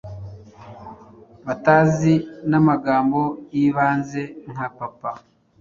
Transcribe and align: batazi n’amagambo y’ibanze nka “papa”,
batazi 1.45 2.13
n’amagambo 2.49 3.21
y’ibanze 3.55 4.21
nka 4.51 4.67
“papa”, 4.77 5.11